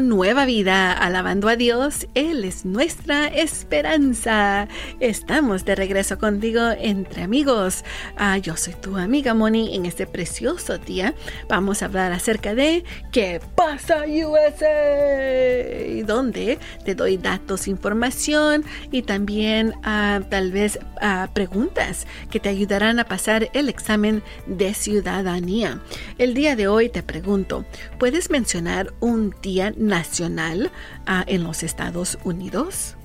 Nueva 0.00 0.46
Vida, 0.46 0.92
alabando 0.92 1.48
a 1.48 1.56
Dios, 1.56 2.08
Él 2.14 2.44
es 2.44 2.64
nuestra 2.64 3.28
esperanza. 3.28 4.66
Estamos 4.98 5.64
de 5.64 5.74
regreso 5.74 6.18
contigo 6.18 6.60
entre 6.78 7.22
amigos. 7.22 7.84
Ah, 8.16 8.38
yo 8.38 8.56
soy 8.56 8.74
tu 8.74 8.96
amiga 8.96 9.34
Moni. 9.34 9.76
En 9.76 9.86
este 9.86 10.06
precioso 10.06 10.78
día 10.78 11.14
vamos 11.48 11.82
a 11.82 11.86
hablar 11.86 12.12
acerca 12.12 12.54
de 12.54 12.84
¿Qué 13.12 13.40
pasa 13.54 14.04
USA? 14.06 16.04
Donde 16.06 16.58
te 16.84 16.94
doy 16.94 17.16
datos, 17.16 17.68
información 17.68 18.64
y 18.90 19.02
también 19.02 19.74
ah, 19.82 20.20
tal 20.28 20.50
vez 20.50 20.78
ah, 21.00 21.28
preguntas 21.34 22.06
que 22.30 22.40
te 22.40 22.48
ayudarán 22.48 22.98
a 22.98 23.04
pasar 23.04 23.50
el 23.52 23.68
examen 23.68 24.22
de 24.46 24.74
ciudadanía. 24.74 25.80
El 26.18 26.34
día 26.34 26.56
de 26.56 26.68
hoy 26.68 26.88
te 26.88 27.02
pregunto, 27.02 27.64
¿puedes 27.98 28.30
mencionar 28.30 28.92
un 29.00 29.34
Día 29.42 29.72
Nacional 29.86 30.70
ah, 31.06 31.24
en 31.26 31.44
los 31.44 31.62
Estados 31.62 32.18
Unidos? 32.24 32.96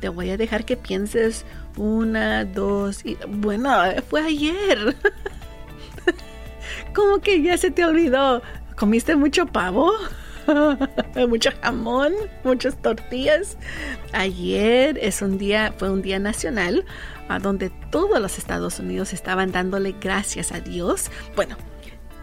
Te 0.00 0.08
voy 0.08 0.30
a 0.30 0.36
dejar 0.36 0.64
que 0.64 0.76
pienses 0.76 1.44
una, 1.76 2.44
dos 2.44 3.04
y 3.04 3.16
bueno, 3.28 3.70
fue 4.08 4.22
ayer. 4.22 4.96
¿Cómo 6.94 7.20
que 7.20 7.42
ya 7.42 7.56
se 7.56 7.70
te 7.70 7.84
olvidó? 7.84 8.42
¿Comiste 8.76 9.16
mucho 9.16 9.46
pavo? 9.46 9.92
mucho 11.28 11.50
jamón, 11.62 12.12
muchas 12.44 12.80
tortillas. 12.80 13.56
Ayer 14.12 14.98
es 15.00 15.22
un 15.22 15.38
día, 15.38 15.74
fue 15.76 15.90
un 15.90 16.02
día 16.02 16.18
nacional 16.18 16.84
donde 17.40 17.70
todos 17.90 18.20
los 18.20 18.38
Estados 18.38 18.78
Unidos 18.78 19.12
estaban 19.12 19.50
dándole 19.52 19.94
gracias 20.00 20.52
a 20.52 20.60
Dios. 20.60 21.10
Bueno, 21.34 21.56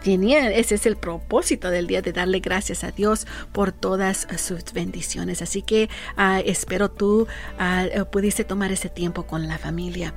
ese 0.04 0.74
es 0.74 0.86
el 0.86 0.96
propósito 0.96 1.70
del 1.70 1.86
día 1.86 2.02
de 2.02 2.12
darle 2.12 2.40
gracias 2.40 2.84
a 2.84 2.90
Dios 2.90 3.26
por 3.52 3.72
todas 3.72 4.26
sus 4.36 4.72
bendiciones. 4.74 5.40
Así 5.40 5.62
que 5.62 5.88
ah, 6.16 6.40
espero 6.44 6.90
tú 6.90 7.26
ah, 7.58 7.86
pudiste 8.10 8.44
tomar 8.44 8.70
ese 8.70 8.90
tiempo 8.90 9.22
con 9.24 9.48
la 9.48 9.56
familia. 9.58 10.12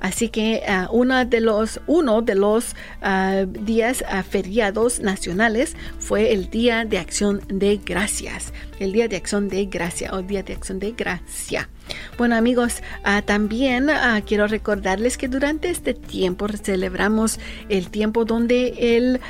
Así 0.00 0.30
que 0.30 0.62
ah, 0.66 0.88
uno 0.90 1.24
de 1.24 1.40
los, 1.40 1.80
uno 1.86 2.22
días 2.22 4.04
feriados 4.28 5.00
nacionales 5.00 5.76
fue 5.98 6.32
el 6.32 6.48
Día 6.50 6.84
de 6.84 6.98
Acción 6.98 7.42
de 7.48 7.76
Gracias. 7.76 8.52
El 8.78 8.92
Día 8.92 9.08
de 9.08 9.16
Acción 9.16 9.48
de 9.48 9.66
Gracia 9.66 10.10
o 10.14 10.22
Día 10.22 10.42
de 10.42 10.54
Acción 10.54 10.78
de 10.78 10.92
Gracia. 10.92 11.68
Bueno 12.18 12.36
amigos, 12.36 12.82
ah, 13.04 13.22
también 13.22 13.90
ah, 13.90 14.20
quiero 14.26 14.46
recordarles 14.46 15.18
que 15.18 15.28
durante 15.28 15.70
este 15.70 15.94
tiempo 15.94 16.46
celebramos 16.48 17.38
el 17.68 17.90
tiempo 17.90 18.24
donde 18.24 18.96
el, 18.96 19.20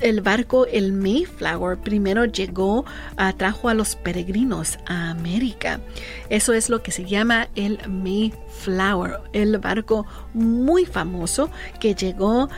el 0.00 0.20
barco, 0.20 0.66
el 0.66 0.92
Mayflower, 0.92 1.78
primero 1.78 2.24
llegó, 2.24 2.80
uh, 2.80 3.32
trajo 3.36 3.68
a 3.68 3.74
los 3.74 3.96
peregrinos 3.96 4.78
a 4.86 5.10
América. 5.10 5.80
Eso 6.28 6.52
es 6.52 6.68
lo 6.68 6.82
que 6.82 6.90
se 6.90 7.04
llama 7.04 7.48
el 7.54 7.78
Mayflower, 7.88 9.20
el 9.32 9.58
barco 9.58 10.06
muy 10.34 10.84
famoso 10.84 11.50
que 11.80 11.94
llegó, 11.94 12.48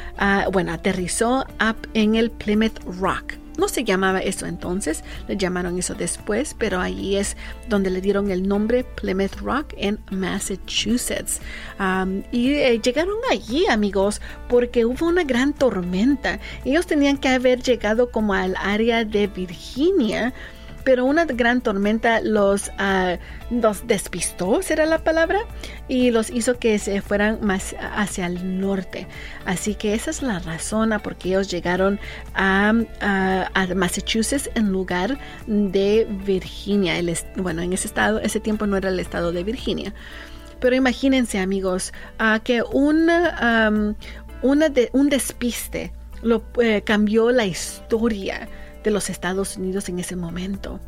bueno, 0.53 0.73
aterrizó 0.73 1.47
en 1.95 2.15
el 2.15 2.31
Plymouth 2.31 2.79
Rock. 3.01 3.42
No 3.59 3.69
se 3.69 3.85
llamaba 3.85 4.21
eso 4.21 4.47
entonces, 4.47 5.05
le 5.29 5.37
llamaron 5.37 5.79
eso 5.79 5.95
después, 5.95 6.55
pero 6.59 6.81
allí 6.81 7.17
es 7.17 7.37
donde 7.69 7.91
le 7.91 8.01
dieron 8.01 8.31
el 8.31 8.49
nombre 8.49 8.85
Plymouth 8.85 9.37
Rock 9.43 9.75
en 9.77 9.99
Massachusetts. 10.11 11.41
y 12.31 12.53
eh, 12.55 12.81
llegaron 12.83 13.17
allí, 13.31 13.67
amigos, 13.67 14.21
porque 14.49 14.85
hubo 14.85 15.07
una 15.07 15.25
gran 15.25 15.53
tormenta. 15.53 16.41
Ellos 16.65 16.87
tenían 16.87 17.19
que 17.19 17.29
haber 17.29 17.63
llegado 17.63 18.11
como 18.11 18.35
al 18.35 18.55
área 18.57 19.05
de 19.05 19.27
Virginia 19.27 20.33
pero 20.85 21.05
una 21.05 21.25
gran 21.25 21.61
tormenta 21.61 22.21
los, 22.21 22.69
uh, 22.69 23.17
los 23.51 23.87
despistó, 23.87 24.63
será 24.63 24.87
la 24.87 24.99
palabra, 24.99 25.41
y 25.89 26.11
los 26.11 26.31
hizo 26.31 26.59
que 26.59 26.79
se 26.79 27.01
fueran 27.03 27.39
más 27.43 27.75
hacia 27.81 28.27
el 28.27 28.61
norte. 28.61 29.07
Así 29.45 29.75
que 29.75 29.95
esa 29.95 30.11
es 30.11 30.23
la 30.23 30.39
razón 30.41 30.93
a 30.93 30.99
por 30.99 31.17
qué 31.17 31.31
ellos 31.31 31.51
llegaron 31.51 32.01
a, 32.35 32.73
Massachusetts 33.75 34.51
en 34.55 34.73
lugar 34.73 35.19
de 35.47 36.07
Virginia. 36.25 36.99
El, 36.99 37.17
bueno, 37.37 37.63
en 37.63 37.73
ese 37.73 37.87
estado, 37.87 38.21
ese 38.21 38.41
tiempo 38.41 38.67
no 38.67 38.77
era 38.77 38.89
el 38.89 39.01
estado 39.01 39.33
de 39.33 39.45
Virginia. 39.45 39.95
Pero 40.61 40.77
imagínense, 40.77 41.39
amigos, 41.39 41.93
uh, 42.21 42.41
que 42.43 42.63
un, 42.63 43.09
una 44.43 44.69
de, 44.69 44.91
un 44.93 45.09
despiste 45.09 45.93
lo 46.23 46.43
eh, 46.61 46.83
cambió 46.83 47.33
la 47.33 47.47
historia 47.47 48.49
de 48.83 48.91
los 48.91 49.11
Estados 49.11 49.57
Unidos 49.57 49.89
en 49.89 49.99
ese 49.99 50.17
momento. 50.17 50.81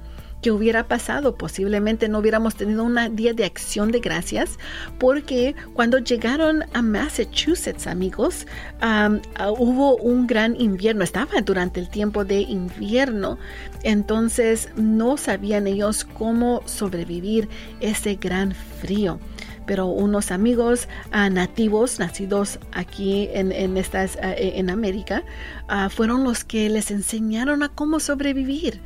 ¿Qué 0.45 0.51
hubiera 0.51 0.87
pasado? 0.89 1.37
Posiblemente 1.37 2.07
no 2.07 2.19
hubiéramos 2.19 2.55
tenido 2.55 2.85
un 2.85 2.99
día 3.17 3.33
de 3.33 3.47
acción 3.47 3.91
de 3.91 4.01
gracias 4.01 4.59
porque 4.99 5.55
cuando 5.73 5.97
llegaron 5.97 6.65
a 6.75 6.83
Massachusetts, 6.83 7.87
amigos, 7.87 8.47
ah, 8.83 9.09
hubo 9.57 9.97
un 9.97 10.27
gran 10.27 10.61
invierno. 10.61 11.03
Estaba 11.03 11.41
durante 11.41 11.81
el 11.81 11.89
tiempo 11.89 12.27
de 12.27 12.43
invierno. 12.43 13.39
Entonces 13.85 14.69
no 14.77 15.17
sabían 15.17 15.67
ellos 15.67 16.05
cómo 16.05 16.61
sobrevivir 16.67 17.49
ese 17.81 18.17
gran 18.17 18.53
frío 18.53 19.19
pero 19.67 19.87
unos 19.87 20.31
amigos 20.31 20.89
ah, 21.11 21.31
nativos 21.31 21.99
nacidos 21.99 22.59
aquí 22.73 23.29
en, 23.33 23.77
estas, 23.77 24.19
ah, 24.23 24.33
e, 24.33 24.59
en 24.59 24.71
América 24.71 25.25
ah, 25.69 25.89
fueron 25.89 26.25
los 26.25 26.45
que 26.45 26.69
les 26.69 26.91
enseñaron 26.91 27.63
a 27.63 27.69
cómo 27.69 28.01
sobrevivir. 28.01 28.81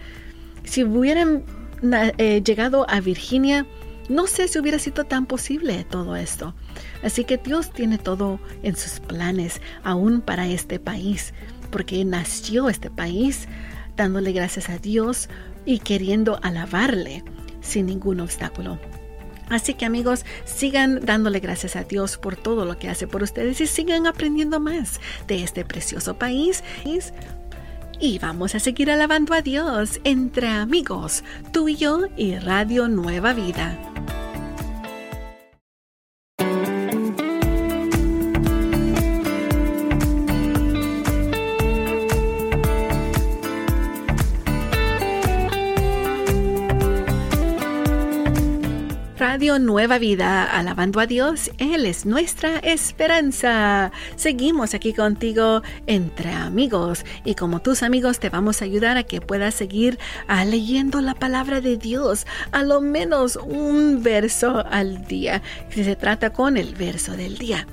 Si 0.65 0.85
hubieran 0.85 1.45
eh, 2.19 2.43
llegado 2.45 2.87
a 2.89 3.01
Virginia, 3.01 3.67
no 4.09 4.27
sé 4.27 4.49
si 4.49 4.59
hubiera 4.59 4.79
sido 4.79 5.05
tan 5.05 5.27
posible 5.27 5.85
todo 5.89 6.17
esto. 6.17 6.55
Así 7.03 7.25
que 7.25 7.37
Dios 7.37 7.71
tiene 7.71 7.99
todo 7.99 8.41
en 8.63 8.77
sus 8.77 9.01
planes, 9.01 9.61
aún 9.83 10.21
para 10.21 10.47
este 10.47 10.79
país, 10.79 11.35
porque 11.71 12.05
nació 12.05 12.69
este 12.69 12.91
país 12.91 13.49
dándole 13.97 14.33
gracias 14.33 14.71
a 14.71 14.79
Dios 14.79 15.29
y 15.67 15.81
queriendo 15.81 16.39
alabarle 16.43 17.25
sin 17.61 17.87
ningún 17.87 18.21
obstáculo. 18.21 18.79
Así 19.51 19.75
que 19.75 19.87
amigos, 19.87 20.25
sigan 20.45 21.01
dándole 21.05 21.41
gracias 21.41 21.77
a 21.77 21.85
Dios 21.85 22.19
por 22.19 22.37
todo 22.37 22.65
lo 22.65 22.79
que 22.79 22.89
hace 22.89 23.07
por 23.07 23.23
ustedes 23.23 23.61
y 23.61 23.67
sigan 23.67 24.07
aprendiendo 24.07 24.61
más 24.61 25.01
de 25.27 25.43
este 25.43 25.65
precioso 25.65 26.19
país. 26.19 26.63
Y 28.01 28.19
vamos 28.19 28.55
a 28.55 28.61
seguir 28.61 28.91
alabando 28.91 29.35
a 29.35 29.43
Dios 29.43 30.01
entre 30.05 30.49
amigos, 30.49 31.25
tú 31.53 31.69
y 31.69 31.77
yo 31.77 32.07
y 32.17 32.37
Radio 32.37 32.89
Nueva 32.89 33.33
Vida. 33.33 33.77
Nueva 49.39 49.99
Vida, 49.99 50.43
alabando 50.43 50.99
a 50.99 51.07
Dios, 51.07 51.53
Él 51.59 51.87
es 51.87 52.05
nuestra 52.05 52.59
esperanza. 52.59 53.93
Seguimos 54.17 54.75
aquí 54.75 54.93
contigo 54.93 55.63
entre 55.87 56.33
amigos 56.33 57.05
y 57.25 57.37
como 57.37 57.61
tus 57.61 57.85
amigos 57.85 58.19
te 58.19 58.31
vamos 58.31 58.61
a 58.61 58.65
ayudar 58.65 58.97
a 58.97 59.05
que 59.05 59.21
puedas 59.21 59.55
seguir 59.55 59.97
ah, 60.27 60.45
leyendo 60.45 61.01
la 61.01 61.15
palabra 61.15 61.61
de 61.61 61.77
Dios, 61.77 62.27
a 62.51 62.65
lo 62.65 62.81
menos 62.81 63.37
un 63.37 64.03
verso 64.03 64.65
al 64.69 65.07
día, 65.07 65.41
si 65.71 65.85
se 65.85 65.95
trata 65.95 66.33
con 66.33 66.57
el 66.57 66.75
verso 66.75 67.13
del 67.13 67.39
día. 67.39 67.69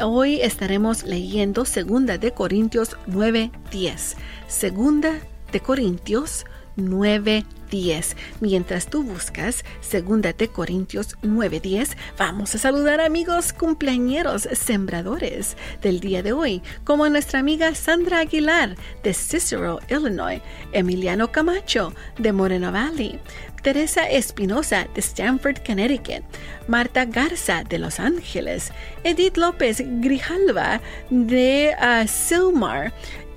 Hoy 0.00 0.40
estaremos 0.40 1.02
leyendo 1.02 1.64
Segunda 1.64 2.16
de 2.18 2.30
Corintios 2.30 2.96
9:10. 3.08 4.14
Segunda 4.46 5.18
de 5.50 5.60
Corintios 5.60 6.44
9:10. 6.46 6.57
10. 6.78 8.16
Mientras 8.40 8.86
tú 8.86 9.02
buscas 9.02 9.64
2 9.92 10.36
de 10.36 10.48
Corintios 10.48 11.16
9:10, 11.22 11.96
vamos 12.16 12.54
a 12.54 12.58
saludar 12.58 13.00
amigos 13.00 13.52
cumpleañeros 13.52 14.48
sembradores 14.52 15.56
del 15.82 16.00
día 16.00 16.22
de 16.22 16.32
hoy, 16.32 16.62
como 16.84 17.08
nuestra 17.08 17.40
amiga 17.40 17.74
Sandra 17.74 18.20
Aguilar 18.20 18.76
de 19.02 19.12
Cicero, 19.12 19.80
Illinois, 19.90 20.40
Emiliano 20.72 21.30
Camacho 21.30 21.92
de 22.18 22.32
Moreno 22.32 22.72
Valley, 22.72 23.20
Teresa 23.62 24.08
Espinosa 24.08 24.86
de 24.94 25.00
Stamford, 25.00 25.58
Connecticut, 25.66 26.24
Marta 26.68 27.04
Garza 27.04 27.64
de 27.64 27.78
Los 27.78 27.98
Ángeles, 27.98 28.72
Edith 29.04 29.36
López 29.36 29.82
Grijalva 30.00 30.80
de 31.10 31.74
uh, 31.80 32.06
Silmar, 32.06 32.92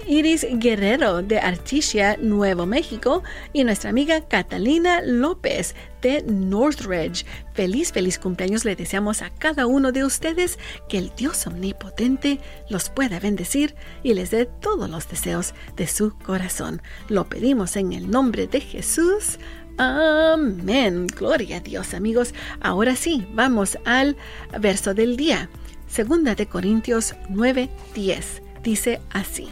Iris 0.07 0.45
Guerrero 0.49 1.21
de 1.21 1.39
Articia, 1.39 2.17
Nuevo 2.17 2.65
México, 2.65 3.23
y 3.53 3.63
nuestra 3.63 3.89
amiga 3.89 4.21
Catalina 4.21 5.01
López 5.01 5.75
de 6.01 6.23
Northridge. 6.23 7.25
Feliz, 7.53 7.91
feliz 7.91 8.17
cumpleaños 8.19 8.65
le 8.65 8.75
deseamos 8.75 9.21
a 9.21 9.29
cada 9.29 9.67
uno 9.67 9.91
de 9.91 10.03
ustedes 10.03 10.57
que 10.89 10.97
el 10.97 11.11
Dios 11.15 11.45
omnipotente 11.47 12.39
los 12.69 12.89
pueda 12.89 13.19
bendecir 13.19 13.75
y 14.03 14.13
les 14.13 14.31
dé 14.31 14.45
todos 14.45 14.89
los 14.89 15.07
deseos 15.09 15.53
de 15.75 15.87
su 15.87 16.17
corazón. 16.17 16.81
Lo 17.07 17.29
pedimos 17.29 17.75
en 17.75 17.93
el 17.93 18.09
nombre 18.09 18.47
de 18.47 18.61
Jesús. 18.61 19.39
Amén. 19.77 21.07
Gloria 21.07 21.57
a 21.57 21.61
Dios, 21.61 21.93
amigos. 21.93 22.33
Ahora 22.61 22.95
sí, 22.95 23.25
vamos 23.33 23.77
al 23.85 24.17
verso 24.59 24.93
del 24.93 25.17
día. 25.17 25.49
Segunda 25.87 26.35
de 26.35 26.47
Corintios 26.47 27.15
9:10. 27.29 28.41
Dice 28.63 29.01
así: 29.11 29.49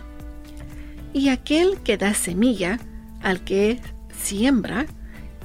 Y 1.13 1.29
aquel 1.29 1.79
que 1.81 1.97
da 1.97 2.13
semilla 2.13 2.79
al 3.21 3.43
que 3.43 3.81
siembra 4.15 4.85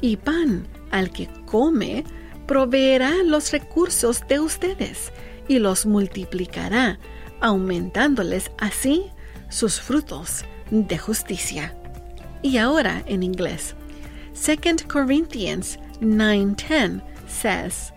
y 0.01 0.17
pan 0.17 0.67
al 0.91 1.11
que 1.11 1.29
come, 1.47 2.05
proveerá 2.47 3.23
los 3.25 3.53
recursos 3.53 4.23
de 4.29 4.41
ustedes 4.41 5.13
y 5.49 5.59
los 5.59 5.87
multiplicará, 5.87 6.99
aumentándoles 7.41 8.51
así 8.59 9.07
sus 9.49 9.81
frutos 9.81 10.45
de 10.71 10.99
justicia. 10.99 11.75
Y 12.43 12.59
ahora 12.59 13.03
en 13.07 13.23
inglés. 13.23 13.75
2 14.35 14.85
Corinthians 14.89 15.79
9:10 16.01 17.03
says, 17.27 17.93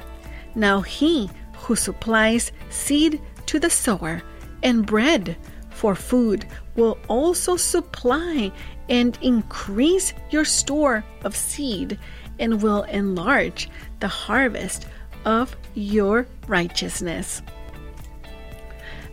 Now 0.55 0.81
he 0.81 1.29
who 1.67 1.75
supplies 1.75 2.53
seed 2.69 3.19
to 3.45 3.59
the 3.59 3.69
sower 3.69 4.23
and 4.63 4.85
bread 4.85 5.35
for 5.69 5.95
food 5.95 6.45
will 6.77 6.97
also 7.09 7.57
supply 7.57 8.51
and 8.87 9.19
increase 9.21 10.13
your 10.29 10.45
store 10.45 11.03
of 11.25 11.35
seed 11.35 11.99
and 12.39 12.61
will 12.61 12.83
enlarge 12.83 13.69
the 13.99 14.07
harvest 14.07 14.87
of 15.25 15.55
your 15.73 16.25
righteousness. 16.47 17.41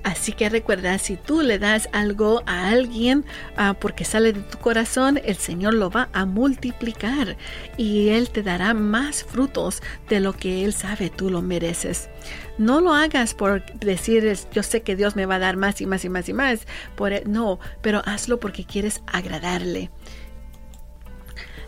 Así 0.05 0.33
que 0.33 0.51
recuerda, 0.51 0.99
si 0.99 1.17
tú 1.17 1.41
le 1.41 1.59
das 1.59 1.89
algo 1.93 2.43
a 2.47 2.69
alguien 2.69 3.25
uh, 3.59 3.75
porque 3.75 4.05
sale 4.05 4.35
de 4.35 4.41
tu 4.43 4.59
corazón, 4.59 5.19
el 5.25 5.37
Señor 5.37 5.73
lo 5.73 5.91
va 5.91 6.11
a 6.13 6.27
multiplicar 6.27 7.39
y 7.79 8.11
Él 8.11 8.29
te 8.29 8.43
dará 8.43 8.75
más 8.75 9.25
frutos 9.25 9.83
de 10.11 10.21
lo 10.21 10.35
que 10.35 10.65
Él 10.65 10.75
sabe 10.75 11.09
tú 11.09 11.31
lo 11.31 11.41
mereces. 11.41 12.11
No 12.59 12.83
lo 12.83 12.93
hagas 12.93 13.33
por 13.35 13.65
decir, 13.77 14.39
yo 14.53 14.63
sé 14.63 14.83
que 14.83 14.95
Dios 14.95 15.17
me 15.17 15.25
va 15.25 15.37
a 15.37 15.41
dar 15.41 15.57
más 15.57 15.81
y 15.81 15.87
más 15.87 16.05
y 16.05 16.11
más 16.11 16.29
y 16.29 16.35
más. 16.35 16.67
E, 17.11 17.23
no, 17.27 17.59
pero 17.81 18.03
hazlo 18.05 18.39
porque 18.39 18.65
quieres 18.65 19.03
agradarle. 19.07 19.91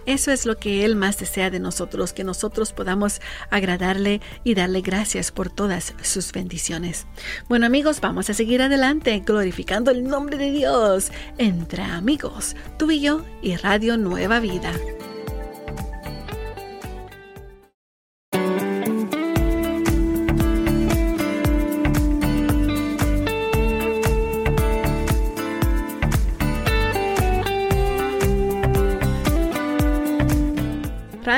Eso 0.06 0.30
es 0.30 0.46
lo 0.46 0.56
que 0.56 0.84
Él 0.84 0.96
más 0.96 1.18
desea 1.18 1.50
de 1.50 1.60
nosotros, 1.60 2.12
que 2.12 2.24
nosotros 2.24 2.72
podamos 2.72 3.20
agradarle 3.50 4.20
y 4.44 4.54
darle 4.54 4.80
gracias 4.80 5.32
por 5.32 5.50
todas 5.50 5.94
sus 6.02 6.32
bendiciones. 6.32 7.06
Bueno 7.48 7.66
amigos, 7.66 8.00
vamos 8.00 8.30
a 8.30 8.34
seguir 8.34 8.62
adelante 8.62 9.22
glorificando 9.24 9.90
el 9.90 10.04
nombre 10.04 10.36
de 10.36 10.50
Dios 10.50 11.10
entre 11.38 11.82
amigos, 11.82 12.56
tú 12.78 12.90
y 12.90 13.00
yo 13.00 13.24
y 13.42 13.56
Radio 13.56 13.96
Nueva 13.96 14.40
Vida. 14.40 14.72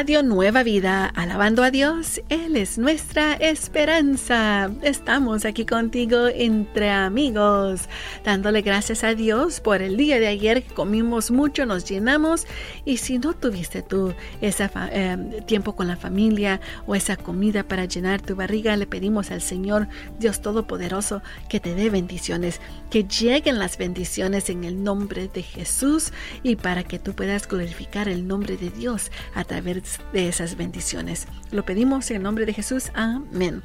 Radio 0.08 0.22
Nueva 0.22 0.62
Vida, 0.62 1.05
alabando 1.05 1.62
a 1.62 1.70
Dios, 1.70 2.22
Él 2.31 2.56
es 2.56 2.78
nuestra 2.78 3.34
esperanza. 3.34 4.70
Estamos 4.81 5.44
aquí 5.44 5.66
contigo 5.66 6.28
entre 6.28 6.88
amigos, 6.88 7.90
dándole 8.25 8.62
gracias 8.62 9.05
a 9.05 9.14
Dios 9.14 9.60
por 9.60 9.82
el 9.82 9.99
día 9.99 10.19
de 10.19 10.28
ayer 10.28 10.64
comimos 10.64 11.31
mucho, 11.31 11.66
nos 11.66 11.84
llenamos 11.84 12.46
y 12.87 12.96
si 12.96 13.19
no 13.19 13.34
tuviste 13.34 13.82
tú 13.82 14.14
ese 14.40 14.70
eh, 14.93 15.43
tiempo 15.44 15.76
con 15.76 15.88
la 15.88 15.96
familia 15.96 16.58
o 16.87 16.94
esa 16.94 17.19
comida 17.19 17.64
para 17.64 17.84
llenar 17.84 18.22
tu 18.22 18.34
barriga, 18.34 18.78
le 18.78 18.87
pedimos 18.87 19.31
al 19.31 19.43
Señor 19.43 19.88
Dios 20.19 20.40
Todopoderoso 20.40 21.20
que 21.50 21.61
te 21.61 21.75
dé 21.75 21.90
bendiciones, 21.90 22.62
que 22.88 23.04
lleguen 23.04 23.58
las 23.58 23.76
bendiciones 23.76 24.49
en 24.49 24.64
el 24.64 24.82
nombre 24.82 25.28
de 25.28 25.43
Jesús 25.43 26.14
y 26.43 26.56
para 26.56 26.82
que 26.82 26.99
tú 26.99 27.12
puedas 27.12 27.46
glorificar 27.46 28.08
el 28.08 28.26
nombre 28.26 28.56
de 28.56 28.70
Dios 28.70 29.11
a 29.34 29.44
través 29.44 29.98
de 30.12 30.29
esas 30.29 30.56
bendiciones. 30.56 31.27
Lo 31.50 31.65
pedimos 31.65 32.11
en 32.11 32.19
el 32.19 32.23
nombre 32.23 32.47
de 32.47 32.55
Jesús. 32.55 32.91
Amén. 32.95 33.62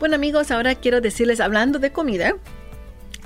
Bueno 0.00 0.14
amigos, 0.14 0.50
ahora 0.50 0.74
quiero 0.74 1.00
decirles, 1.00 1.40
hablando 1.40 1.78
de 1.78 1.90
comida, 1.90 2.34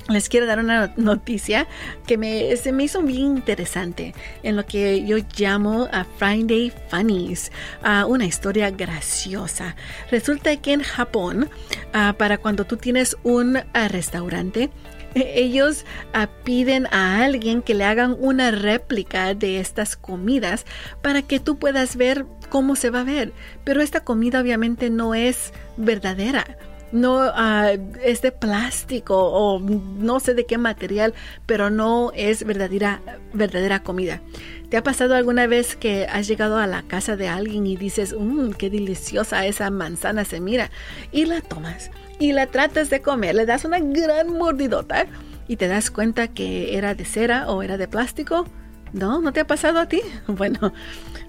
les 0.09 0.29
quiero 0.29 0.47
dar 0.47 0.59
una 0.59 0.93
noticia 0.97 1.69
que 2.06 2.19
me, 2.19 2.56
se 2.56 2.73
me 2.73 2.85
hizo 2.85 3.03
bien 3.03 3.37
interesante 3.37 4.15
en 4.43 4.56
lo 4.56 4.67
que 4.67 5.05
yo 5.05 5.19
llamo 5.37 5.89
a 5.93 6.05
Friday 6.05 6.73
Funnies, 6.89 7.53
a 7.83 8.06
una 8.06 8.25
historia 8.25 8.71
graciosa. 8.71 9.77
Resulta 10.11 10.56
que 10.56 10.73
en 10.73 10.83
Japón, 10.83 11.50
para 11.93 12.39
cuando 12.39 12.65
tú 12.65 12.77
tienes 12.77 13.17
un 13.23 13.61
restaurante, 13.91 14.71
ellos 15.14 15.85
ah, 16.12 16.29
piden 16.44 16.87
a 16.87 17.25
alguien 17.25 17.62
que 17.62 17.75
le 17.75 17.85
hagan 17.85 18.17
una 18.19 18.50
réplica 18.50 19.35
de 19.35 19.61
estas 19.61 19.97
comidas 19.97 20.67
para 21.00 21.23
que 21.23 21.41
tú 21.41 21.59
puedas 21.59 21.97
ver 21.97 22.26
cómo 22.49 22.76
se 22.76 22.91
va 22.91 23.00
a 23.00 23.05
ver. 23.05 23.32
Pero 23.64 23.81
esta 23.81 24.00
comida 24.00 24.41
obviamente 24.41 24.91
no 24.91 25.14
es 25.14 25.53
verdadera. 25.76 26.59
No 26.93 27.21
ah, 27.23 27.73
es 28.05 28.23
de 28.23 28.33
plástico 28.33 29.17
o 29.17 29.59
no 29.59 30.21
sé 30.21 30.35
de 30.35 30.47
qué 30.47 30.59
material, 30.59 31.15
pero 31.47 31.71
no 31.71 32.12
es 32.15 32.44
verdadera, 32.44 33.00
verdadera 33.33 33.83
comida. 33.83 34.21
¿Te 34.69 34.77
ha 34.77 34.83
pasado 34.83 35.15
alguna 35.15 35.47
vez 35.47 35.77
que 35.77 36.06
has 36.06 36.29
llegado 36.29 36.59
a 36.59 36.67
la 36.67 36.83
casa 36.83 37.17
de 37.17 37.29
alguien 37.29 37.67
y 37.67 37.77
dices, 37.77 38.15
mmm, 38.19 38.53
qué 38.53 38.71
deliciosa 38.71 39.47
esa 39.47 39.71
manzana 39.71 40.25
se 40.25 40.41
mira? 40.41 40.71
Y 41.12 41.25
la 41.25 41.41
tomas 41.41 41.91
y 42.19 42.33
la 42.33 42.47
tratas 42.47 42.89
de 42.89 43.03
comer, 43.03 43.35
le 43.35 43.47
das 43.47 43.65
una 43.65 43.81
gran 43.81 44.33
mordidota 44.39 45.06
y 45.49 45.56
te 45.56 45.67
das 45.67 45.91
cuenta 45.91 46.29
que 46.29 46.77
era 46.77 46.94
de 46.94 47.05
cera 47.05 47.50
o 47.50 47.62
era 47.62 47.77
de 47.77 47.89
plástico. 47.89 48.47
¿No? 48.93 49.21
¿No 49.21 49.33
te 49.33 49.41
ha 49.41 49.47
pasado 49.47 49.79
a 49.79 49.87
ti? 49.87 50.00
Bueno, 50.27 50.73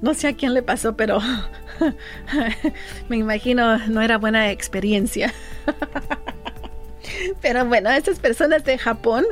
no 0.02 0.14
sé 0.14 0.28
a 0.28 0.34
quién 0.34 0.54
le 0.54 0.64
pasó, 0.64 0.96
pero 0.96 1.20
me 3.10 3.18
imagino 3.18 3.78
no 3.88 4.02
era 4.02 4.18
buena 4.18 4.52
experiencia. 4.52 5.34
Pero 7.42 7.66
bueno, 7.66 7.90
estas 7.92 8.20
personas 8.20 8.64
de 8.64 8.78
Japón 8.78 9.26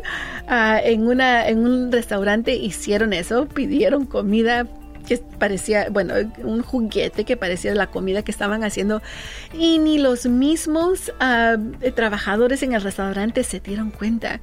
ah, 0.47 0.79
en, 0.83 1.07
una, 1.07 1.47
en 1.47 1.59
un 1.59 1.91
restaurante 1.91 2.53
hicieron 2.55 3.13
eso, 3.13 3.47
pidieron 3.47 4.05
comida 4.05 4.67
que 5.07 5.17
parecía, 5.17 5.87
bueno, 5.89 6.13
un 6.43 6.61
juguete 6.61 7.23
que 7.23 7.37
parecía 7.37 7.73
la 7.73 7.87
comida 7.87 8.23
que 8.23 8.31
estaban 8.31 8.63
haciendo 8.63 9.01
y 9.53 9.79
ni 9.79 9.97
los 9.97 10.25
mismos 10.25 11.11
ah, 11.19 11.57
trabajadores 11.95 12.61
en 12.63 12.73
el 12.73 12.81
restaurante 12.81 13.43
se 13.43 13.59
dieron 13.61 13.91
cuenta 13.91 14.41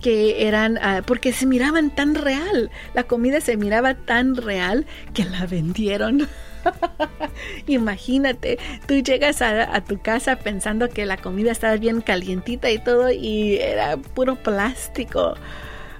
que 0.00 0.46
eran, 0.46 0.78
ah, 0.78 1.02
porque 1.04 1.32
se 1.32 1.46
miraban 1.46 1.90
tan 1.90 2.14
real, 2.14 2.70
la 2.94 3.04
comida 3.04 3.40
se 3.40 3.56
miraba 3.56 3.94
tan 3.94 4.36
real 4.36 4.86
que 5.14 5.24
la 5.24 5.46
vendieron. 5.46 6.28
Imagínate, 7.66 8.58
tú 8.86 8.94
llegas 8.94 9.42
a, 9.42 9.74
a, 9.74 9.84
tu 9.84 10.00
casa 10.00 10.36
pensando 10.36 10.88
que 10.88 11.06
la 11.06 11.16
comida 11.16 11.52
estaba 11.52 11.76
bien 11.76 12.00
calientita 12.00 12.70
y 12.70 12.78
todo 12.78 13.10
y 13.10 13.56
era 13.56 13.96
puro 13.96 14.36
plástico. 14.36 15.34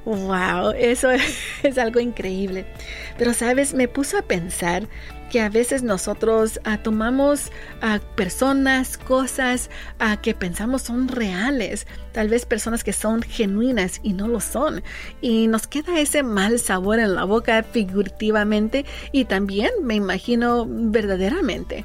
Wow, 0.04 0.72
eso 0.76 1.10
es 1.62 1.78
algo 1.78 2.00
increíble. 2.00 2.66
Pero 3.18 3.34
sabes, 3.34 3.74
me 3.74 3.88
puso 3.88 4.18
a 4.18 4.22
pensar 4.22 4.88
que 5.30 5.40
a 5.40 5.48
veces 5.48 5.82
nosotros 5.82 6.60
ah, 6.64 6.78
tomamos 6.82 7.50
a 7.80 8.00
personas, 8.16 8.98
cosas 8.98 9.70
a 9.98 10.12
ah, 10.12 10.16
que 10.20 10.34
pensamos 10.34 10.82
son 10.82 11.08
reales, 11.08 11.86
tal 12.12 12.28
vez 12.28 12.44
personas 12.44 12.84
que 12.84 12.92
son 12.92 13.22
genuinas 13.22 14.00
y 14.02 14.12
no 14.12 14.28
lo 14.28 14.40
son. 14.40 14.82
Y 15.20 15.46
nos 15.46 15.66
queda 15.66 15.98
ese 15.98 16.22
mal 16.22 16.58
sabor 16.58 16.98
en 16.98 17.14
la 17.14 17.24
boca 17.24 17.62
figurativamente 17.62 18.84
y 19.12 19.24
también 19.24 19.70
me 19.82 19.94
imagino 19.94 20.66
verdaderamente 20.68 21.84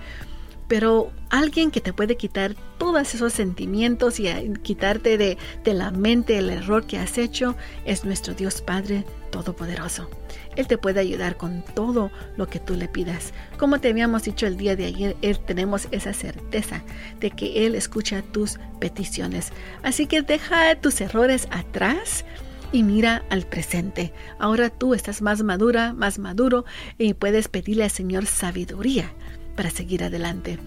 pero 0.67 1.11
alguien 1.29 1.71
que 1.71 1.81
te 1.81 1.93
puede 1.93 2.17
quitar 2.17 2.55
todos 2.77 3.13
esos 3.13 3.33
sentimientos 3.33 4.19
y 4.19 4.27
eh, 4.27 4.53
quitarte 4.61 5.17
de, 5.17 5.37
la 5.65 5.91
mente 5.91 6.37
el 6.37 6.49
error 6.49 6.85
que 6.85 6.97
has 6.97 7.17
hecho 7.17 7.55
es 7.85 8.05
nuestro 8.05 8.33
Dios 8.33 8.61
Padre 8.61 9.05
Todopoderoso. 9.31 10.09
Él 10.55 10.67
te 10.67 10.77
puede 10.77 11.01
ayudar 11.01 11.35
con 11.35 11.63
todo 11.73 12.11
lo 12.37 12.47
que 12.47 12.59
tú 12.59 12.75
le 12.75 12.87
pidas. 12.87 13.33
Como 13.57 13.79
te 13.79 13.89
habíamos 13.89 14.23
dicho 14.23 14.47
el 14.47 14.55
día 14.55 14.75
de 14.75 14.85
ayer, 14.85 15.17
Él 15.21 15.39
tenemos 15.39 15.87
esa 15.91 16.13
certeza 16.13 16.83
de 17.19 17.31
que 17.31 17.65
Él 17.65 17.75
escucha 17.75 18.21
tus 18.21 18.57
peticiones. 18.79 19.51
Así 19.83 20.07
que 20.07 20.21
deja 20.21 20.75
tus 20.75 21.01
errores 21.01 21.47
atrás 21.51 22.23
y 22.71 22.83
mira 22.83 23.23
al 23.29 23.45
presente. 23.45 24.13
Ahora 24.39 24.69
tú 24.69 24.93
estás 24.93 25.21
más 25.21 25.43
madura, 25.43 25.93
más 25.93 26.17
maduro 26.17 26.63
y 26.97 27.13
puedes 27.13 27.49
pedirle 27.49 27.83
al 27.83 27.91
Señor 27.91 28.25
sabiduría 28.25 29.11
para 29.55 29.69
seguir 29.69 30.03
adelante. 30.03 30.57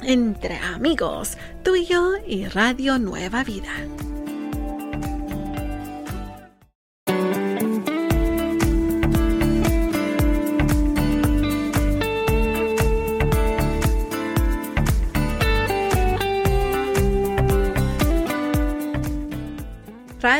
entre 0.02 0.57
amigos, 0.57 1.37
tú 1.62 1.76
y 1.76 1.87
yo 1.87 2.12
y 2.26 2.47
Radio 2.47 2.99
Nueva 2.99 3.45
Vida. 3.45 3.73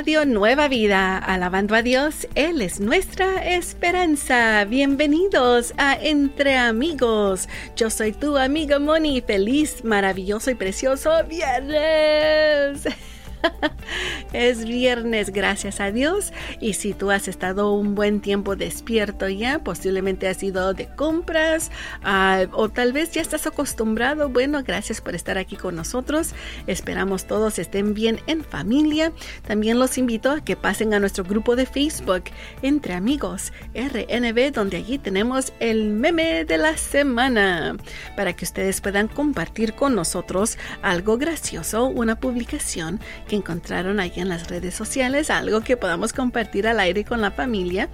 Nueva 0.03 0.69
Vida, 0.69 1.19
alabando 1.19 1.75
a 1.75 1.83
Dios, 1.83 2.27
Él 2.35 2.63
es 2.63 2.81
nuestra 2.81 3.45
esperanza. 3.55 4.65
Bienvenidos 4.65 5.75
a 5.77 5.95
Entre 5.95 6.57
Amigos. 6.57 7.51
Yo 7.77 7.91
soy 7.91 8.13
tu 8.13 8.39
amiga 8.39 8.79
Moni, 8.79 9.21
feliz, 9.21 9.85
maravilloso 9.85 10.51
y 10.51 10.55
precioso 10.55 11.11
viernes. 11.29 12.85
es 14.33 14.65
viernes, 14.65 15.31
gracias 15.31 15.81
a 15.81 15.91
Dios. 15.91 16.33
Y 16.61 16.75
si 16.75 16.93
tú 16.93 17.11
has 17.11 17.29
estado 17.29 17.73
un 17.73 17.95
buen 17.95 18.21
tiempo 18.21 18.57
despierto 18.57 19.29
ya, 19.29 19.61
posiblemente 19.61 20.29
has 20.29 20.43
ido 20.43 20.75
de 20.75 20.87
compras 20.95 21.71
ah, 22.03 22.45
o 22.53 22.69
tal 22.69 22.93
vez 22.93 23.13
ya 23.13 23.23
estás 23.23 23.47
acostumbrado. 23.47 24.29
Bueno, 24.29 24.63
gracias 24.65 25.01
por 25.01 25.15
estar 25.15 25.39
aquí 25.39 25.57
con 25.57 25.77
nosotros. 25.77 26.35
Esperamos 26.67 27.27
todos 27.27 27.59
estén 27.59 27.95
bien 27.95 28.21
en 28.27 28.45
familia. 28.45 29.13
También 29.47 29.79
los 29.79 29.99
invito 29.99 30.31
a 30.31 30.41
que 30.41 30.57
pasen 30.57 30.95
a 30.95 31.01
nuestro 31.01 31.25
grupo 31.25 31.57
de 31.57 31.67
Facebook 31.67 32.25
Entre 32.63 32.95
Amigos 32.95 33.53
RNB, 33.75 34.53
donde 34.53 34.79
allí 34.79 34.99
tenemos 34.99 35.53
el 35.61 35.91
meme 35.91 36.45
de 36.45 36.59
la 36.59 36.77
semana 36.77 37.77
para 38.17 38.33
que 38.35 38.45
ustedes 38.45 38.81
puedan 38.81 39.09
compartir 39.09 39.75
con 39.75 39.95
nosotros 39.95 40.59
algo 40.83 41.19
gracioso, 41.19 41.87
una 41.87 42.17
publicación 42.17 43.01
que 43.31 43.37
encontraron 43.37 44.01
ahí 44.01 44.13
en 44.17 44.29
las 44.29 44.49
redes 44.49 44.75
sociales, 44.75 45.31
algo 45.31 45.61
que 45.61 45.77
podamos 45.77 46.13
compartir 46.13 46.67
al 46.67 46.81
aire 46.81 47.05
con 47.05 47.21
la 47.21 47.31
familia 47.31 47.89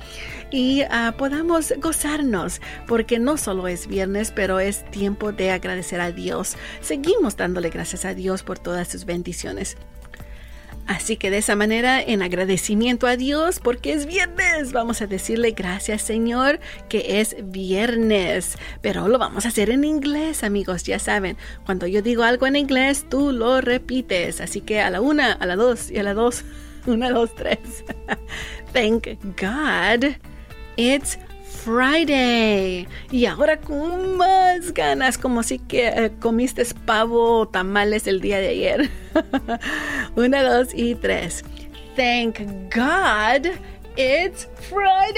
y 0.50 0.80
ah, 0.90 1.14
podamos 1.18 1.74
gozarnos, 1.76 2.62
porque 2.88 3.18
no 3.18 3.36
solo 3.36 3.68
es 3.68 3.86
viernes, 3.86 4.32
pero 4.34 4.60
es 4.60 4.90
tiempo 4.90 5.32
de 5.32 5.50
agradecer 5.50 6.00
a 6.00 6.10
Dios. 6.10 6.56
Seguimos 6.80 7.36
dándole 7.36 7.68
gracias 7.68 8.06
a 8.06 8.14
Dios 8.14 8.42
por 8.42 8.58
todas 8.58 8.88
sus 8.88 9.04
bendiciones. 9.04 9.76
Así 10.86 11.16
que 11.16 11.30
de 11.30 11.38
esa 11.38 11.56
manera, 11.56 12.00
en 12.00 12.22
agradecimiento 12.22 13.06
a 13.06 13.16
Dios, 13.16 13.58
porque 13.60 13.92
es 13.92 14.06
viernes, 14.06 14.72
vamos 14.72 15.02
a 15.02 15.06
decirle 15.06 15.50
gracias 15.50 16.02
Señor 16.02 16.60
que 16.88 17.20
es 17.20 17.36
viernes. 17.42 18.56
Pero 18.80 19.08
lo 19.08 19.18
vamos 19.18 19.44
a 19.44 19.48
hacer 19.48 19.70
en 19.70 19.84
inglés, 19.84 20.44
amigos, 20.44 20.84
ya 20.84 20.98
saben. 20.98 21.36
Cuando 21.64 21.86
yo 21.86 22.02
digo 22.02 22.22
algo 22.22 22.46
en 22.46 22.56
inglés, 22.56 23.06
tú 23.08 23.32
lo 23.32 23.60
repites. 23.60 24.40
Así 24.40 24.60
que 24.60 24.80
a 24.80 24.90
la 24.90 25.00
una, 25.00 25.32
a 25.32 25.46
la 25.46 25.56
dos 25.56 25.90
y 25.90 25.98
a 25.98 26.02
la 26.02 26.14
dos. 26.14 26.44
Una, 26.86 27.10
dos, 27.10 27.34
tres. 27.34 27.58
Thank 28.72 29.18
God. 29.36 30.14
It's 30.76 31.18
Friday. 31.66 32.86
Y 33.10 33.26
ahora 33.26 33.60
con 33.60 34.16
más 34.16 34.72
ganas, 34.72 35.18
como 35.18 35.42
si 35.42 35.58
que 35.58 35.88
eh, 35.88 36.12
comiste 36.20 36.64
pavo 36.84 37.40
o 37.40 37.48
tamales 37.48 38.06
el 38.06 38.20
día 38.20 38.38
de 38.38 38.48
ayer. 38.50 38.88
Una, 40.14 40.44
dos 40.44 40.68
y 40.72 40.94
tres. 40.94 41.44
Thank 41.96 42.38
God 42.72 43.48
it's 43.96 44.48
Friday. 44.70 45.16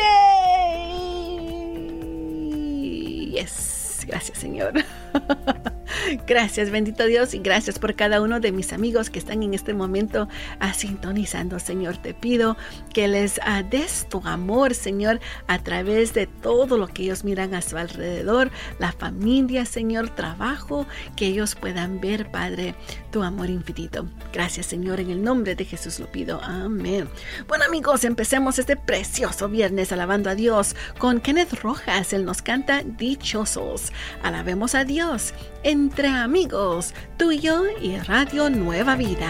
Yes. 3.30 4.06
Gracias, 4.06 4.38
Señor. 4.38 4.72
Gracias, 6.26 6.70
bendito 6.70 7.04
Dios, 7.04 7.34
y 7.34 7.38
gracias 7.38 7.78
por 7.78 7.94
cada 7.94 8.20
uno 8.20 8.40
de 8.40 8.52
mis 8.52 8.72
amigos 8.72 9.10
que 9.10 9.18
están 9.18 9.42
en 9.42 9.54
este 9.54 9.74
momento 9.74 10.28
a 10.60 10.72
sintonizando, 10.74 11.58
Señor. 11.58 11.96
Te 11.98 12.14
pido 12.14 12.56
que 12.92 13.08
les 13.08 13.40
ah, 13.44 13.62
des 13.62 14.08
tu 14.08 14.22
amor, 14.24 14.74
Señor, 14.74 15.20
a 15.46 15.58
través 15.58 16.14
de 16.14 16.26
todo 16.26 16.76
lo 16.78 16.88
que 16.88 17.04
ellos 17.04 17.24
miran 17.24 17.54
a 17.54 17.62
su 17.62 17.76
alrededor, 17.76 18.50
la 18.78 18.92
familia, 18.92 19.64
Señor, 19.64 20.10
trabajo, 20.14 20.86
que 21.16 21.26
ellos 21.26 21.54
puedan 21.54 22.00
ver, 22.00 22.30
Padre, 22.30 22.74
tu 23.10 23.22
amor 23.22 23.50
infinito. 23.50 24.08
Gracias, 24.32 24.66
Señor, 24.66 25.00
en 25.00 25.10
el 25.10 25.22
nombre 25.22 25.54
de 25.54 25.64
Jesús 25.64 25.98
lo 26.00 26.10
pido. 26.10 26.40
Amén. 26.42 27.08
Bueno, 27.46 27.64
amigos, 27.64 28.04
empecemos 28.04 28.58
este 28.58 28.76
precioso 28.76 29.48
viernes 29.48 29.92
alabando 29.92 30.30
a 30.30 30.34
Dios 30.34 30.76
con 30.98 31.20
Kenneth 31.20 31.54
Rojas. 31.62 32.12
Él 32.12 32.24
nos 32.24 32.42
canta 32.42 32.82
Dichosos. 32.82 33.92
Alabemos 34.22 34.74
a 34.74 34.84
Dios 34.84 35.32
entre 35.68 36.08
amigos, 36.08 36.94
tú 37.18 37.30
y 37.30 37.40
yo 37.40 37.64
y 37.82 37.98
Radio 37.98 38.48
Nueva 38.48 38.96
Vida. 38.96 39.28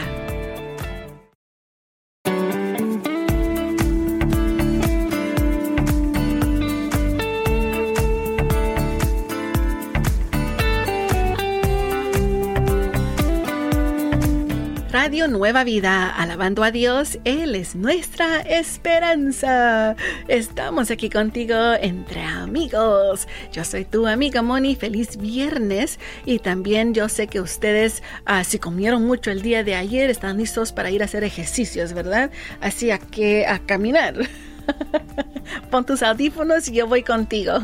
Radio 15.08 15.26
Nueva 15.26 15.64
Vida, 15.64 16.10
alabando 16.10 16.62
a 16.62 16.70
Dios, 16.70 17.18
Él 17.24 17.54
es 17.54 17.74
nuestra 17.74 18.42
esperanza. 18.42 19.96
Estamos 20.28 20.90
aquí 20.90 21.08
contigo 21.08 21.56
entre 21.80 22.20
amigos. 22.20 23.26
Yo 23.50 23.64
soy 23.64 23.86
tu 23.86 24.06
amiga 24.06 24.42
Moni, 24.42 24.76
feliz 24.76 25.16
viernes 25.16 25.98
y 26.26 26.40
también 26.40 26.92
yo 26.92 27.08
sé 27.08 27.26
que 27.26 27.40
ustedes, 27.40 28.02
ah, 28.26 28.44
si 28.44 28.58
comieron 28.58 29.06
mucho 29.06 29.30
el 29.30 29.40
día 29.40 29.64
de 29.64 29.76
ayer, 29.76 30.10
están 30.10 30.36
listos 30.36 30.72
para 30.72 30.90
ir 30.90 31.00
a 31.00 31.06
hacer 31.06 31.24
ejercicios, 31.24 31.94
¿verdad? 31.94 32.30
Así 32.60 32.90
a 32.90 32.98
que 32.98 33.46
a 33.46 33.60
caminar. 33.60 34.14
Pon 35.70 35.86
tus 35.86 36.02
audífonos 36.02 36.68
y 36.68 36.74
yo 36.74 36.86
voy 36.86 37.02
contigo. 37.02 37.54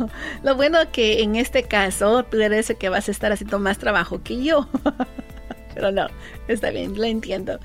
Lo 0.43 0.57
bueno 0.57 0.79
que 0.93 1.23
en 1.23 1.37
este 1.37 1.65
caso 1.65 2.23
tú 2.23 2.41
eres 2.41 2.71
el 2.71 2.79
que 2.79 2.89
vas 2.89 3.09
a 3.09 3.11
estar 3.11 3.33
haciendo 3.33 3.59
más 3.59 3.77
trabajo 3.77 4.23
que 4.23 4.43
yo. 4.43 4.67
Pero 5.75 5.91
no, 5.91 6.07
está 6.49 6.71
bien, 6.71 6.97
lo 6.97 7.05
entiendo. 7.05 7.59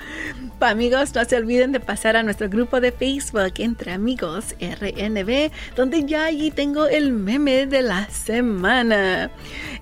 amigos, 0.60 1.14
no 1.16 1.24
se 1.26 1.36
olviden 1.36 1.72
de 1.72 1.80
pasar 1.80 2.16
a 2.16 2.24
nuestro 2.24 2.50
grupo 2.50 2.82
de 2.82 2.92
Facebook 2.92 3.54
Entre 3.58 3.92
Amigos 3.92 4.56
RNB, 4.60 5.52
donde 5.76 6.06
ya 6.06 6.26
allí 6.26 6.52
tengo 6.52 6.88
el 6.88 7.12
meme 7.12 7.66
de 7.68 7.82
la 7.82 8.10
semana. 8.10 9.32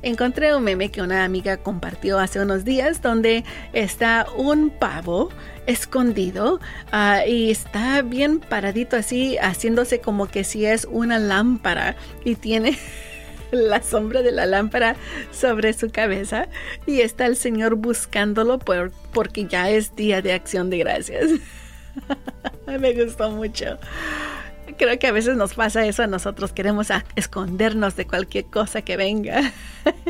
Encontré 0.01 0.55
un 0.55 0.63
meme 0.63 0.89
que 0.91 1.01
una 1.01 1.23
amiga 1.23 1.57
compartió 1.57 2.19
hace 2.19 2.39
unos 2.39 2.65
días 2.65 3.01
donde 3.01 3.43
está 3.73 4.27
un 4.35 4.69
pavo 4.69 5.29
escondido 5.67 6.59
ah, 6.91 7.25
y 7.27 7.51
está 7.51 8.01
bien 8.01 8.39
paradito 8.39 8.95
así, 8.95 9.37
haciéndose 9.37 9.99
como 9.99 10.27
que 10.27 10.43
si 10.43 10.65
es 10.65 10.87
una 10.89 11.19
lámpara 11.19 11.95
y 12.23 12.35
tiene 12.35 12.77
la 13.51 13.81
sombra 13.81 14.21
de 14.21 14.31
la 14.31 14.45
lámpara 14.45 14.95
sobre 15.31 15.73
su 15.73 15.89
cabeza 15.89 16.47
y 16.85 17.01
está 17.01 17.25
el 17.25 17.35
Señor 17.35 17.75
buscándolo 17.75 18.59
por, 18.59 18.91
porque 19.13 19.45
ya 19.45 19.69
es 19.69 19.95
día 19.95 20.21
de 20.21 20.33
acción 20.33 20.69
de 20.69 20.79
gracias. 20.79 21.31
Me 22.79 22.93
gustó 22.93 23.31
mucho. 23.31 23.77
Creo 24.77 24.99
que 24.99 25.07
a 25.07 25.11
veces 25.11 25.37
nos 25.37 25.53
pasa 25.53 25.85
eso 25.87 26.03
a 26.03 26.07
nosotros, 26.07 26.51
queremos 26.51 26.89
escondernos 27.15 27.95
de 27.95 28.05
cualquier 28.05 28.45
cosa 28.45 28.81
que 28.81 28.97
venga. 28.97 29.53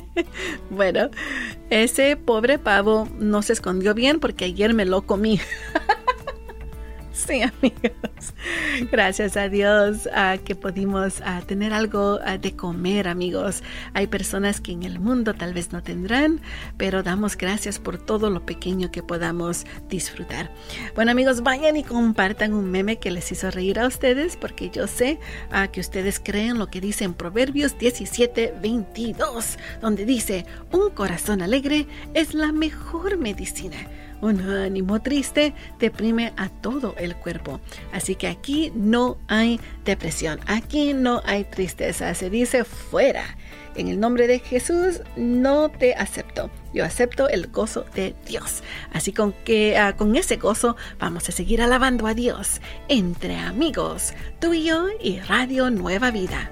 bueno, 0.70 1.10
ese 1.70 2.18
pobre 2.18 2.58
pavo 2.58 3.08
no 3.20 3.44
se 3.44 3.54
escondió 3.54 3.94
bien 3.94 4.20
porque 4.20 4.46
ayer 4.46 4.74
me 4.74 4.86
lo 4.86 5.04
comí. 5.04 5.40
Sí, 7.28 7.42
amigos. 7.42 8.34
Gracias 8.92 9.38
a 9.38 9.50
Dios 9.50 10.08
que 10.46 10.56
pudimos 10.56 11.22
tener 11.48 11.74
algo 11.74 12.20
de 12.20 12.56
comer, 12.56 13.08
amigos. 13.08 13.64
Hay 13.94 14.08
personas 14.08 14.62
que 14.62 14.72
en 14.72 14.84
el 14.84 15.00
mundo 15.00 15.34
tal 15.34 15.54
vez 15.54 15.72
no 15.72 15.82
tendrán, 15.82 16.40
pero 16.78 17.02
damos 17.02 17.36
gracias 17.36 17.80
por 17.80 17.98
todo 17.98 18.30
lo 18.30 18.46
pequeño 18.46 18.92
que 18.92 19.02
podamos 19.02 19.66
disfrutar. 19.90 20.52
Bueno, 20.96 21.12
amigos, 21.12 21.42
vayan 21.42 21.76
y 21.76 21.84
compartan 21.84 22.54
un 22.54 22.70
meme 22.70 23.00
que 23.00 23.12
les 23.12 23.32
hizo 23.32 23.50
reír 23.50 23.80
a 23.80 23.88
ustedes, 23.88 24.38
porque 24.38 24.70
yo 24.70 24.86
sé 24.88 25.20
que 25.72 25.80
ustedes 25.80 26.22
creen 26.24 26.60
lo 26.60 26.68
que 26.68 26.82
dice 26.82 27.04
en 27.04 27.16
Proverbios 27.16 27.78
17, 27.80 28.54
22, 28.62 29.58
donde 29.82 30.06
dice, 30.06 30.46
un 30.72 30.92
corazón 30.92 31.42
alegre 31.42 31.88
es 32.14 32.36
la 32.36 32.52
mejor 32.52 33.18
medicina 33.18 33.78
un 34.22 34.42
ánimo 34.42 35.02
triste 35.02 35.54
deprime 35.80 36.34
a 36.38 36.50
todo 36.50 36.96
el 36.98 37.16
cuerpo. 37.16 37.60
Así 37.92 38.16
que 38.16 38.28
aquí 38.28 38.72
no 38.76 39.18
hay 39.28 39.60
depresión, 39.86 40.40
aquí 40.48 40.94
no 40.94 41.22
hay 41.26 41.44
tristeza. 41.44 42.14
Se 42.14 42.30
dice 42.30 42.64
fuera. 42.64 43.38
En 43.76 43.88
el 43.90 44.00
nombre 44.00 44.26
de 44.26 44.40
Jesús 44.40 45.02
no 45.16 45.70
te 45.70 45.94
acepto. 45.94 46.50
Yo 46.74 46.84
acepto 46.84 47.30
el 47.30 47.48
gozo 47.48 47.86
de 47.94 48.16
Dios. 48.26 48.64
Así 48.92 49.14
con 49.14 49.34
que 49.34 49.78
ah, 49.78 49.96
con 49.96 50.16
ese 50.16 50.38
gozo 50.38 50.76
vamos 50.98 51.30
a 51.30 51.32
seguir 51.32 51.62
alabando 51.62 52.08
a 52.08 52.16
Dios 52.16 52.60
entre 52.90 53.36
amigos, 53.36 54.14
tú 54.40 54.54
y 54.54 54.64
yo 54.64 54.88
y 55.00 55.20
Radio 55.20 55.70
Nueva 55.70 56.10
Vida. 56.10 56.50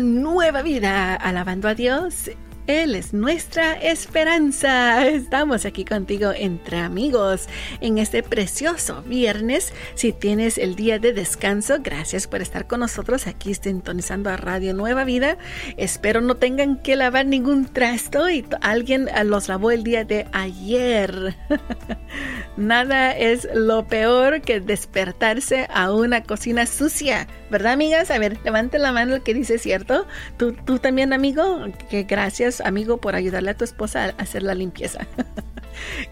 Nueva 0.00 0.62
Vida, 0.62 1.14
alabando 1.14 1.68
a 1.68 1.74
Dios 1.74 2.28
él 2.66 2.94
es 2.96 3.12
nuestra 3.12 3.74
esperanza. 3.74 5.06
Estamos 5.06 5.64
aquí 5.64 5.84
contigo 5.84 6.32
entre 6.34 6.78
amigos 6.78 7.48
en 7.80 7.98
este 7.98 8.22
precioso 8.22 9.02
viernes. 9.02 9.72
Si 9.94 10.12
tienes 10.12 10.58
el 10.58 10.74
día 10.74 10.98
de 10.98 11.12
descanso, 11.12 11.76
gracias 11.80 12.26
por 12.26 12.42
estar 12.42 12.66
con 12.66 12.80
nosotros 12.80 13.26
aquí 13.26 13.54
sintonizando 13.54 14.30
a 14.30 14.36
Radio 14.36 14.74
Nueva 14.74 15.04
Vida. 15.04 15.38
Espero 15.76 16.20
no 16.20 16.36
tengan 16.36 16.82
que 16.82 16.96
lavar 16.96 17.26
ningún 17.26 17.66
trasto 17.66 18.28
y 18.28 18.44
alguien 18.60 19.08
los 19.24 19.48
lavó 19.48 19.70
el 19.70 19.84
día 19.84 20.04
de 20.04 20.26
ayer. 20.32 21.36
Nada 22.56 23.16
es 23.16 23.46
lo 23.54 23.86
peor 23.86 24.40
que 24.40 24.60
despertarse 24.60 25.68
a 25.72 25.92
una 25.92 26.22
cocina 26.22 26.66
sucia, 26.66 27.28
¿verdad, 27.50 27.74
amigas? 27.74 28.10
A 28.10 28.18
ver, 28.18 28.38
levante 28.44 28.78
la 28.78 28.92
mano 28.92 29.16
el 29.16 29.22
que 29.22 29.34
dice 29.34 29.58
cierto. 29.58 30.06
Tú, 30.38 30.52
tú 30.52 30.78
también, 30.78 31.12
amigo, 31.12 31.66
que 31.90 32.04
gracias 32.04 32.55
amigo, 32.60 32.98
por 32.98 33.14
ayudarle 33.14 33.50
a 33.50 33.56
tu 33.56 33.64
esposa 33.64 34.04
a 34.04 34.22
hacer 34.22 34.42
la 34.42 34.54
limpieza. 34.54 35.06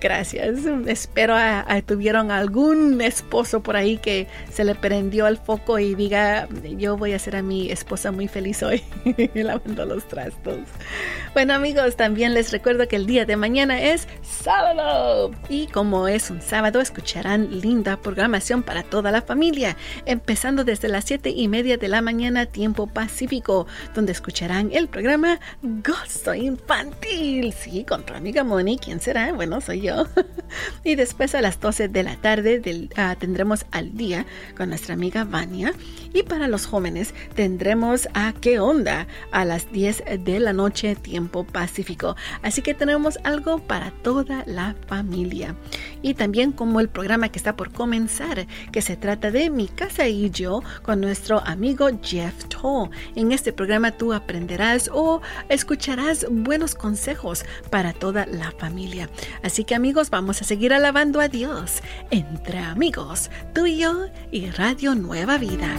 Gracias. 0.01 0.61
Espero 0.87 1.35
a, 1.37 1.65
tuvieron 1.83 2.31
algún 2.31 3.01
esposo 3.01 3.63
por 3.63 3.77
ahí 3.77 3.99
que 3.99 4.27
se 4.53 4.65
le 4.65 4.75
prendió 4.75 5.27
el 5.27 5.39
foco 5.39 5.79
y 5.79 5.95
diga, 5.95 6.49
yo 6.77 6.97
voy 6.97 7.13
a 7.13 7.17
hacer 7.17 7.37
a 7.37 7.43
mi 7.43 7.71
esposa 7.71 8.13
muy 8.13 8.29
feliz 8.29 8.63
hoy 8.63 8.83
lavando 9.35 9.87
los 9.87 10.07
trastos. 10.07 10.61
Bueno 11.33 11.55
amigos, 11.55 11.97
también 11.97 12.35
les 12.35 12.53
recuerdo 12.53 12.87
que 12.89 12.97
el 12.97 13.07
día 13.07 13.25
de 13.25 13.37
mañana 13.37 13.81
es 13.83 14.09
sábado. 14.23 15.31
Y 15.49 15.67
como 15.69 16.09
es 16.09 16.31
un 16.31 16.41
sábado, 16.41 16.81
escucharán 16.81 17.61
linda 17.61 17.97
programación 17.97 18.63
para 18.63 18.83
toda 18.83 19.11
la 19.11 19.23
familia, 19.23 19.77
empezando 20.07 20.65
desde 20.65 20.89
las 20.89 21.05
7 21.05 21.31
y 21.31 21.49
media 21.49 21.77
de 21.77 21.89
la 21.89 22.03
mañana, 22.03 22.47
tiempo 22.47 22.87
pacífico, 22.87 23.67
donde 23.95 24.13
escucharán 24.13 24.71
el 24.73 24.89
programa 24.89 25.41
Gozo 25.63 26.34
Infantil. 26.35 27.53
Sí, 27.53 27.85
con 27.85 28.05
tu 28.05 28.15
amiga 28.15 28.45
Moni, 28.45 28.79
¿quién 28.79 29.01
será? 29.01 29.33
Bueno, 29.33 29.61
soy 29.61 29.83
yo. 29.83 30.07
y 30.85 30.95
después 30.95 31.35
a 31.35 31.41
las 31.41 31.61
12 31.61 31.89
de 31.89 32.03
la 32.03 32.17
tarde 32.17 32.89
ah, 32.97 33.17
tendremos 33.19 33.67
al 33.71 33.97
día 33.97 34.27
con 34.57 34.69
nuestra 34.69 34.95
amiga 34.95 35.25
Vania. 35.25 35.73
Y 36.15 36.23
para 36.23 36.49
los 36.49 36.65
jóvenes 36.65 37.13
tendremos 37.35 38.09
a 38.15 38.33
qué 38.33 38.61
onda 38.61 39.09
a 39.33 39.45
las 39.45 39.71
10 39.73 40.05
de 40.21 40.41
la 40.41 40.53
noche 40.53 40.95
tiempo 40.95 41.45
pacífico. 41.45 42.17
Así 42.41 42.63
que 42.63 42.73
tenemos 42.73 43.19
algo 43.25 43.59
para 43.59 43.91
toda 43.91 44.45
la 44.47 44.77
familia. 44.87 45.57
Y 46.03 46.15
también 46.15 46.53
como 46.53 46.81
el 46.81 46.89
programa 46.89 47.29
que 47.29 47.39
está 47.39 47.57
por 47.57 47.73
comenzar, 47.73 48.47
que 48.71 48.81
se 48.81 48.97
trata 48.97 49.33
de 49.33 49.51
Mi 49.51 49.67
casa 49.67 50.07
y 50.07 50.31
yo 50.31 50.63
con 50.83 51.01
nuestro 51.01 51.41
amigo 51.41 51.89
Jeff 52.01 52.45
Toll. 52.45 52.91
En 53.17 53.33
este 53.33 53.53
programa 53.53 53.91
tú 53.91 54.13
aprenderás 54.13 54.89
o 54.93 55.21
escucharás 55.49 56.27
buenos 56.31 56.77
consejos 56.77 57.45
para 57.71 57.93
toda 57.93 58.27
la 58.27 58.53
familia. 58.53 59.09
Así 59.43 59.65
que 59.65 59.75
amigos, 59.75 60.11
vamos 60.11 60.41
a 60.41 60.45
seguir 60.45 60.73
alabando 60.73 61.21
a 61.21 61.29
Dios 61.29 61.83
entre 62.11 62.59
amigos, 62.59 63.31
tú 63.53 63.67
y 63.67 63.79
yo 63.79 64.07
y 64.31 64.51
Radio 64.51 64.95
Nueva 64.95 65.39
Vida. 65.39 65.75